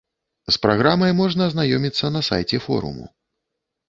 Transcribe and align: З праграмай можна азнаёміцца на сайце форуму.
З 0.53 0.53
праграмай 0.61 1.11
можна 1.19 1.41
азнаёміцца 1.49 2.05
на 2.15 2.21
сайце 2.29 2.57
форуму. 2.65 3.05